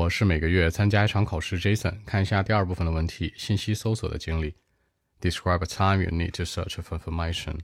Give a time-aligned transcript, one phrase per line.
[0.00, 1.60] 我是每个月参加一场考试。
[1.60, 4.54] Jason，看一下第二部分的问题：信息搜索的经历。
[5.20, 7.58] Describe a time you need to search for information。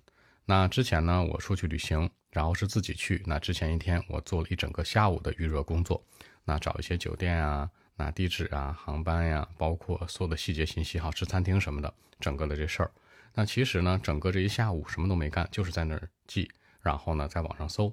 [0.44, 3.22] 那之前呢，我出去旅行，然后是自己去。
[3.25, 6.04] 那之前一天，我做了一整个下午的预热工作。
[6.44, 12.91] 那找一些酒店啊，那地址啊，航班呀，包括所有的细节信息，好吃餐厅什么的，整个的这事儿。
[13.32, 16.50] 那其实呢，整个这一下午什么都没干，就是在那儿记，
[16.82, 17.91] 然后呢，在网上搜。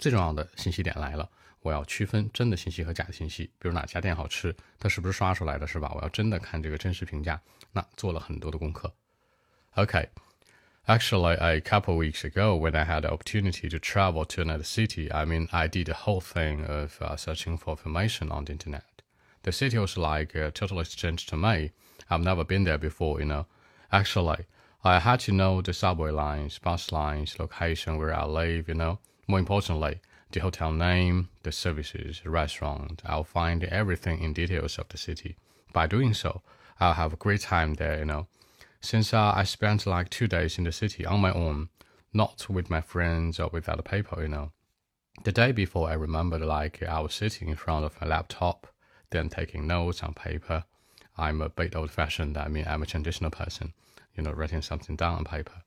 [0.00, 1.28] 最重要的信息点来了。
[1.60, 5.92] 我要区分真的信息和假的信息，比如哪家店好吃，它是不是刷出来的，是吧？
[5.94, 7.40] 我要真的看这个真实评价，
[7.72, 8.94] 那做了很多的功课。
[9.74, 10.08] Okay.
[10.86, 15.12] Actually, a couple weeks ago, when I had the opportunity to travel to another city,
[15.12, 19.02] I mean, I did the whole thing of uh, searching for information on the internet.
[19.42, 21.72] The city was like a total strange to me.
[22.08, 23.44] I've never been there before, you know.
[23.90, 24.46] Actually,
[24.82, 29.00] I had to know the subway lines, bus lines, location where I live, you know.
[29.27, 30.01] More importantly,
[30.31, 33.01] the hotel name, the services, restaurant.
[33.05, 35.37] I'll find everything in details of the city.
[35.71, 36.41] By doing so,
[36.79, 38.27] I'll have a great time there, you know.
[38.81, 41.69] Since uh, I spent like two days in the city on my own,
[42.13, 44.51] not with my friends or with other people, you know.
[45.23, 48.67] The day before, I remembered like I was sitting in front of my laptop,
[49.11, 50.65] then taking notes on paper.
[51.17, 53.73] I'm a bit old fashioned, I mean, I'm a traditional person,
[54.15, 55.61] you know, writing something down on paper.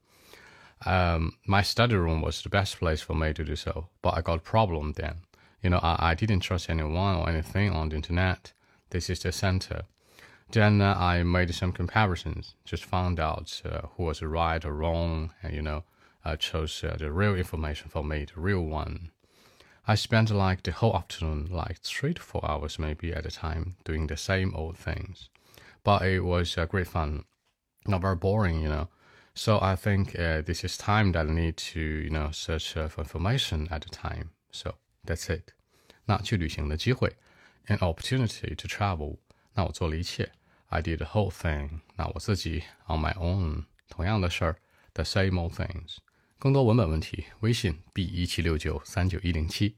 [0.85, 4.21] Um, my study room was the best place for me to do so, but I
[4.21, 5.21] got a problem then.
[5.61, 8.53] You know, I, I didn't trust anyone or anything on the internet.
[8.91, 9.83] This is the center.
[10.51, 15.33] Then uh, I made some comparisons, just found out uh, who was right or wrong,
[15.43, 15.83] and you know,
[16.23, 19.11] I chose uh, the real information for me, the real one.
[19.87, 23.75] I spent like the whole afternoon, like three to four hours maybe at a time,
[23.83, 25.29] doing the same old things.
[25.83, 27.23] But it was uh, great fun,
[27.85, 28.89] not very boring, you know.
[29.36, 32.88] So I think uh, this is time that I need to, you know, search uh,
[32.88, 34.30] for information at the time.
[34.50, 34.74] So
[35.06, 35.54] that's it.
[36.04, 37.16] 那去旅行的机会，
[37.66, 39.18] an opportunity to travel。
[39.54, 40.32] 那我做了一切，
[40.66, 41.80] I did the whole thing。
[41.96, 44.56] 那我自己 on my own，同样的事儿，
[44.94, 45.98] the same old things。
[46.38, 49.76] 更多文本问题，微信 b 一七六九三九一零七。